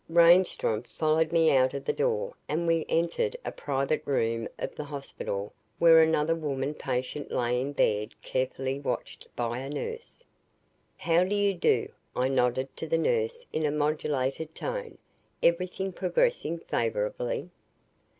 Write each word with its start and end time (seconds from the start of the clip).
Reinstrom 0.09 0.81
followed 0.89 1.31
me 1.31 1.55
out 1.55 1.75
of 1.75 1.85
the 1.85 1.93
door 1.93 2.33
and 2.49 2.65
we 2.65 2.87
entered 2.89 3.37
a 3.45 3.51
private 3.51 4.01
room 4.03 4.47
of 4.57 4.73
the 4.73 4.85
hospital 4.85 5.53
where 5.77 6.01
another 6.01 6.33
woman 6.33 6.73
patient 6.73 7.29
lay 7.31 7.61
in 7.61 7.71
bed 7.73 8.19
carefully 8.23 8.79
watched 8.79 9.27
by 9.35 9.59
a 9.59 9.69
nurse. 9.69 10.23
"How 10.97 11.23
do 11.23 11.35
you 11.35 11.53
do?" 11.53 11.89
I 12.15 12.29
nodded 12.29 12.75
to 12.77 12.87
the 12.87 12.97
nurse 12.97 13.45
in 13.53 13.63
a 13.63 13.69
modulated 13.69 14.55
tone. 14.55 14.97
"Everything 15.43 15.91
progressing 15.93 16.57
favorably?" 16.57 17.51